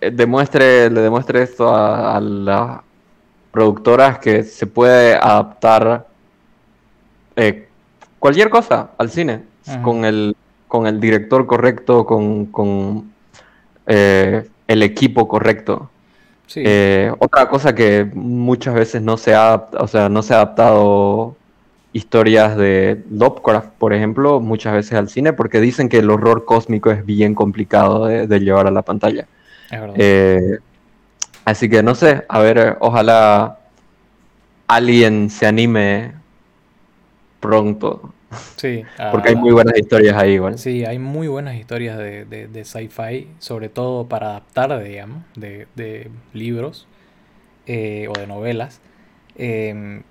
demuestre, 0.00 0.90
le 0.90 1.00
demuestre 1.00 1.42
esto 1.42 1.74
a, 1.74 2.20
las 2.20 2.80
productoras 3.50 4.18
que 4.18 4.42
se 4.42 4.66
puede 4.66 5.14
adaptar 5.14 6.06
eh, 7.34 7.68
cualquier 8.18 8.50
cosa 8.50 8.90
al 8.98 9.10
cine 9.10 9.55
con 9.82 10.04
el 10.04 10.36
con 10.68 10.86
el 10.86 11.00
director 11.00 11.46
correcto, 11.46 12.04
con, 12.04 12.46
con 12.46 13.12
eh, 13.86 14.48
el 14.66 14.82
equipo 14.82 15.28
correcto. 15.28 15.90
Eh, 16.54 17.12
otra 17.18 17.48
cosa 17.48 17.74
que 17.74 18.04
muchas 18.14 18.74
veces 18.74 19.02
no 19.02 19.16
se 19.16 19.34
ha, 19.34 19.68
o 19.78 19.86
sea, 19.88 20.08
no 20.08 20.22
se 20.22 20.34
ha 20.34 20.36
adaptado 20.36 21.36
historias 21.92 22.56
de 22.56 23.02
Lovecraft, 23.10 23.70
por 23.78 23.92
ejemplo, 23.92 24.40
muchas 24.40 24.74
veces 24.74 24.92
al 24.94 25.08
cine, 25.08 25.32
porque 25.32 25.60
dicen 25.60 25.88
que 25.88 25.98
el 25.98 26.10
horror 26.10 26.44
cósmico 26.44 26.90
es 26.90 27.04
bien 27.04 27.34
complicado 27.34 28.06
de, 28.06 28.40
llevar 28.40 28.66
a 28.66 28.70
la 28.70 28.82
pantalla. 28.82 29.26
Eh, 29.96 30.58
así 31.44 31.68
que 31.68 31.82
no 31.82 31.94
sé, 31.94 32.24
a 32.28 32.38
ver, 32.40 32.76
ojalá 32.80 33.58
alguien 34.68 35.30
se 35.30 35.46
anime 35.46 36.12
pronto 37.40 38.12
Sí. 38.56 38.82
Porque 39.12 39.30
hay 39.30 39.36
muy 39.36 39.52
buenas 39.52 39.78
historias 39.78 40.16
ahí, 40.16 40.32
igual. 40.32 40.58
Sí, 40.58 40.84
hay 40.84 40.98
muy 40.98 41.28
buenas 41.28 41.56
historias 41.56 41.96
de, 41.98 42.24
de, 42.24 42.64
sci-fi, 42.64 43.28
sobre 43.38 43.68
todo 43.68 44.08
para 44.08 44.30
adaptar, 44.30 44.82
digamos, 44.82 45.22
de, 45.36 45.68
de 45.76 46.10
libros 46.32 46.88
eh, 47.66 48.08
o 48.08 48.18
de 48.18 48.26
novelas. 48.26 48.80
Em, 49.36 50.02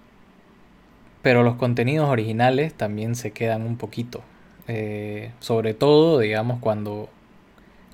pero 1.22 1.44
los 1.44 1.56
contenidos 1.56 2.10
originales 2.10 2.74
también 2.74 3.16
se 3.16 3.32
quedan 3.32 3.64
un 3.64 3.78
poquito. 3.78 4.22
Eh, 4.68 5.32
sobre 5.40 5.74
todo, 5.74 6.20
digamos, 6.20 6.60
cuando, 6.60 7.10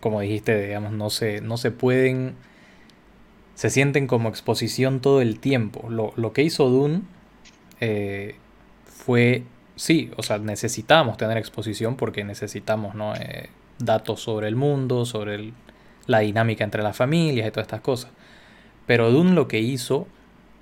como 0.02 0.22
dijiste, 0.22 0.60
digamos, 0.68 0.92
no 0.94 1.10
se, 1.10 1.42
no 1.42 1.58
se 1.58 1.72
pueden... 1.72 2.36
Se 3.56 3.70
sienten 3.70 4.08
como 4.08 4.30
exposición 4.30 5.02
todo 5.02 5.22
el 5.22 5.40
tiempo. 5.40 5.88
Lo, 5.90 6.14
lo 6.16 6.34
que 6.34 6.42
hizo 6.42 6.70
Dune 6.70 7.02
eh, 7.80 8.36
fue 8.86 9.44
sí, 9.76 10.12
o 10.18 10.24
sea, 10.24 10.38
necesitamos 10.38 11.18
tener 11.18 11.38
exposición 11.38 11.96
porque 11.96 12.24
necesitamos 12.24 12.96
¿no? 12.96 13.16
Eh, 13.16 13.50
datos 13.80 14.22
sobre 14.22 14.48
el 14.48 14.56
mundo, 14.56 15.06
sobre 15.06 15.54
la 16.08 16.20
dinámica 16.20 16.64
entre 16.64 16.84
las 16.84 16.96
familias 16.96 17.48
y 17.48 17.52
todas 17.52 17.66
estas 17.66 17.82
cosas. 17.82 18.12
Pero 18.86 19.12
Dune 19.12 19.34
lo 19.34 19.48
que 19.48 19.60
hizo, 19.60 20.08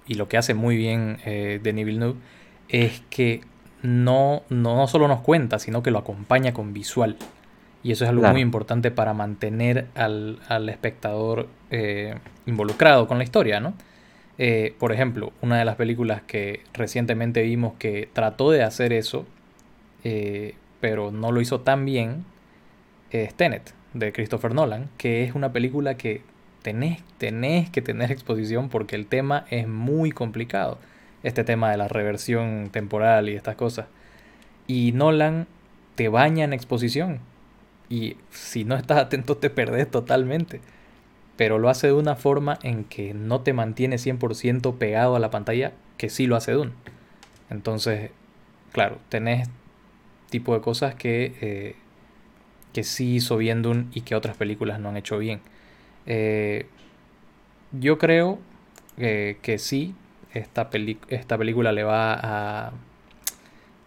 y 0.07 0.15
lo 0.15 0.27
que 0.27 0.37
hace 0.37 0.53
muy 0.53 0.75
bien 0.75 1.19
eh, 1.25 1.59
Denis 1.61 1.85
Villeneuve, 1.85 2.19
es 2.67 3.01
que 3.09 3.41
no, 3.81 4.43
no, 4.49 4.87
solo 4.87 5.07
nos 5.07 5.21
cuenta, 5.21 5.59
sino 5.59 5.81
que 5.83 5.91
lo 5.91 5.99
acompaña 5.99 6.53
con 6.53 6.73
visual. 6.73 7.17
Y 7.81 7.93
eso 7.93 8.03
es 8.03 8.09
algo 8.09 8.27
muy 8.27 8.41
importante 8.41 8.91
para 8.91 9.13
mantener 9.13 9.87
al, 9.95 10.67
espectador 10.67 11.47
eh, 11.71 12.15
involucrado 12.45 13.07
con 13.07 13.17
la 13.17 13.23
historia, 13.23 13.61
¿no? 13.61 13.73
Eh, 14.41 14.73
por 14.79 14.93
ejemplo, 14.93 15.33
una 15.41 15.59
de 15.59 15.65
las 15.65 15.75
películas 15.75 16.21
que 16.21 16.61
recientemente 16.73 17.43
vimos 17.43 17.73
que 17.77 18.07
trató 18.13 18.51
de 18.51 18.63
hacer 18.63 18.93
eso, 18.93 19.25
eh, 20.05 20.55
pero 20.79 21.11
no 21.11 21.33
lo 21.33 21.41
hizo 21.41 21.59
tan 21.59 21.83
bien, 21.83 22.23
es 23.11 23.33
Tenet, 23.33 23.73
de 23.93 24.13
Christopher 24.13 24.53
Nolan, 24.53 24.89
que 24.97 25.25
es 25.25 25.35
una 25.35 25.51
película 25.51 25.97
que 25.97 26.21
tenés, 26.61 27.01
tenés 27.17 27.69
que 27.69 27.81
tener 27.81 28.11
exposición 28.13 28.69
porque 28.69 28.95
el 28.95 29.07
tema 29.07 29.45
es 29.49 29.67
muy 29.67 30.11
complicado. 30.11 30.79
Este 31.21 31.43
tema 31.43 31.69
de 31.71 31.75
la 31.75 31.89
reversión 31.89 32.69
temporal 32.71 33.27
y 33.27 33.35
estas 33.35 33.57
cosas. 33.57 33.87
Y 34.67 34.93
Nolan 34.93 35.47
te 35.95 36.07
baña 36.07 36.45
en 36.45 36.53
exposición. 36.53 37.19
Y 37.89 38.15
si 38.29 38.63
no 38.63 38.75
estás 38.77 38.99
atento 38.99 39.35
te 39.35 39.49
perdés 39.49 39.91
totalmente. 39.91 40.61
Pero 41.39 41.57
lo 41.57 41.69
hace 41.69 41.87
de 41.87 41.93
una 41.93 42.17
forma 42.17 42.59
en 42.63 42.83
que 42.83 43.13
no 43.13 43.39
te 43.39 43.53
mantiene 43.53 43.97
100% 43.97 44.77
pegado 44.77 45.15
a 45.15 45.19
la 45.19 45.29
pantalla, 45.29 45.71
que 45.95 46.09
sí 46.09 46.27
lo 46.27 46.35
hace 46.35 46.51
Dune. 46.51 46.73
Entonces, 47.49 48.11
claro, 48.73 48.97
tenés 49.07 49.47
tipo 50.29 50.53
de 50.53 50.59
cosas 50.59 50.95
que, 50.95 51.37
eh, 51.39 51.75
que 52.73 52.83
sí 52.83 53.15
hizo 53.15 53.37
bien 53.37 53.61
Dune 53.61 53.85
y 53.93 54.01
que 54.01 54.15
otras 54.15 54.35
películas 54.35 54.81
no 54.81 54.89
han 54.89 54.97
hecho 54.97 55.17
bien. 55.17 55.39
Eh, 56.07 56.65
yo 57.71 57.97
creo 57.97 58.39
eh, 58.97 59.37
que 59.41 59.59
sí, 59.59 59.95
esta, 60.33 60.69
esta 61.07 61.37
película 61.37 61.71
le 61.71 61.83
va 61.83 62.19
a, 62.21 62.73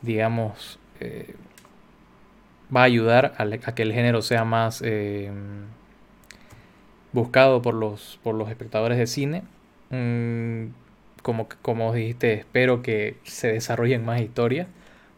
digamos, 0.01 0.79
va 2.75 2.81
a 2.81 2.85
ayudar 2.85 3.35
a, 3.37 3.75
que 3.75 3.83
el 3.83 3.93
género 3.93 4.23
sea 4.23 4.47
más 4.47 4.83
buscado 7.13 7.63
por 7.63 7.75
los, 7.75 8.19
por 8.23 8.35
los 8.35 8.49
espectadores 8.49 8.99
de 8.99 9.07
cine. 9.07 9.43
Mm, 9.91 10.73
como, 11.23 11.49
como 11.63 11.93
dijiste, 11.93 12.33
espero 12.35 12.83
que 12.83 13.17
se 13.25 13.53
desarrollen 13.53 14.05
más 14.05 14.21
historias. 14.21 14.67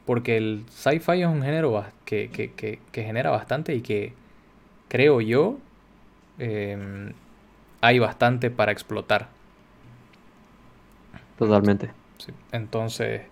Porque 0.06 0.36
el 0.36 0.64
sci-fi 0.68 1.22
es 1.22 1.28
un 1.28 1.42
género 1.42 1.82
que, 2.04 2.28
genera 2.92 3.30
bastante 3.30 3.74
y 3.74 3.80
que 3.80 4.12
creo 4.88 5.22
yo 5.22 5.56
em, 6.38 7.14
hay 7.80 7.98
bastante 7.98 8.50
para 8.50 8.70
explotar. 8.72 9.28
Totalmente. 11.38 11.90
Entonces, 12.52 13.22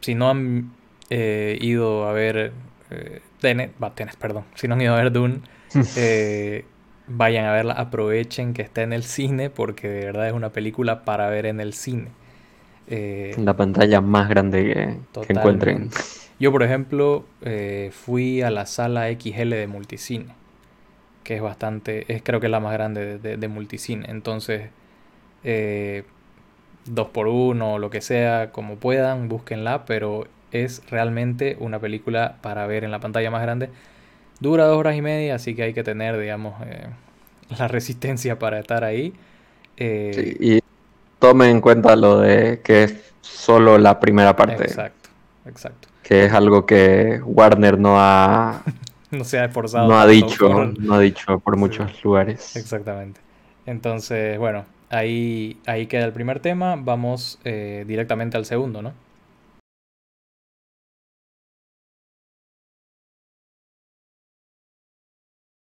si 0.00 0.14
no 0.14 0.30
han 0.30 0.72
eh, 1.10 1.58
ido 1.60 2.06
a 2.06 2.12
ver 2.12 2.52
eh, 2.90 3.20
Tenet, 3.40 3.72
perdón, 4.18 4.44
si 4.54 4.68
no 4.68 4.74
han 4.74 4.80
ido 4.80 4.94
a 4.94 4.98
ver 4.98 5.12
Dune, 5.12 5.40
eh, 5.96 6.64
vayan 7.06 7.44
a 7.46 7.52
verla, 7.52 7.74
aprovechen 7.74 8.54
que 8.54 8.62
está 8.62 8.82
en 8.82 8.92
el 8.92 9.02
cine 9.02 9.50
porque 9.50 9.88
de 9.88 10.04
verdad 10.06 10.28
es 10.28 10.32
una 10.32 10.50
película 10.50 11.04
para 11.04 11.28
ver 11.28 11.46
en 11.46 11.60
el 11.60 11.72
cine. 11.72 12.08
Eh, 12.86 13.34
la 13.38 13.56
pantalla 13.56 14.00
más 14.00 14.28
grande 14.28 15.00
que, 15.22 15.32
encuentren. 15.32 15.90
Yo, 16.38 16.52
por 16.52 16.62
ejemplo, 16.62 17.24
eh, 17.42 17.90
fui 17.92 18.42
a 18.42 18.50
la 18.50 18.66
sala 18.66 19.08
XL 19.10 19.50
de 19.50 19.66
multicine, 19.66 20.26
que 21.22 21.36
es 21.36 21.42
bastante, 21.42 22.12
es 22.12 22.22
creo 22.22 22.40
que 22.40 22.46
es 22.46 22.50
la 22.50 22.60
más 22.60 22.72
grande 22.72 23.18
de, 23.18 23.36
de, 23.36 23.48
multicine. 23.48 24.04
Entonces, 24.08 24.70
dos 26.86 27.08
por 27.08 27.28
uno 27.28 27.78
lo 27.78 27.90
que 27.90 28.00
sea, 28.00 28.50
como 28.50 28.76
puedan, 28.76 29.28
búsquenla, 29.28 29.86
pero 29.86 30.26
es 30.52 30.82
realmente 30.88 31.56
una 31.58 31.78
película 31.78 32.36
para 32.40 32.66
ver 32.66 32.84
en 32.84 32.90
la 32.90 33.00
pantalla 33.00 33.30
más 33.30 33.42
grande. 33.42 33.70
Dura 34.40 34.66
dos 34.66 34.78
horas 34.78 34.96
y 34.96 35.02
media, 35.02 35.36
así 35.36 35.54
que 35.54 35.62
hay 35.62 35.74
que 35.74 35.84
tener, 35.84 36.18
digamos, 36.18 36.54
eh, 36.66 36.86
la 37.58 37.68
resistencia 37.68 38.38
para 38.38 38.58
estar 38.58 38.84
ahí. 38.84 39.12
Eh, 39.76 40.36
y 40.40 40.60
tomen 41.18 41.50
en 41.50 41.60
cuenta 41.60 41.96
lo 41.96 42.20
de 42.20 42.60
que 42.62 42.84
es 42.84 43.14
solo 43.20 43.78
la 43.78 43.98
primera 43.98 44.36
parte. 44.36 44.64
Exacto, 44.64 45.08
exacto. 45.46 45.88
Que 46.02 46.26
es 46.26 46.32
algo 46.32 46.66
que 46.66 47.20
Warner 47.24 47.78
no 47.78 47.98
ha... 47.98 48.62
no 49.10 49.24
se 49.24 49.38
ha 49.38 49.46
esforzado. 49.46 49.88
No 49.88 49.98
ha 49.98 50.06
dicho, 50.06 50.72
no 50.78 50.94
ha 50.94 51.00
dicho 51.00 51.38
por 51.38 51.56
muchos 51.56 52.02
lugares. 52.04 52.56
Exactamente. 52.56 53.20
Entonces, 53.66 54.38
bueno, 54.38 54.66
ahí, 54.90 55.58
ahí 55.66 55.86
queda 55.86 56.04
el 56.04 56.12
primer 56.12 56.40
tema. 56.40 56.76
Vamos 56.76 57.38
eh, 57.44 57.84
directamente 57.86 58.36
al 58.36 58.44
segundo, 58.44 58.82
¿no? 58.82 58.92